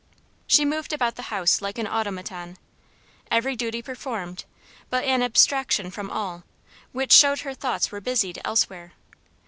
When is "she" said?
0.47-0.65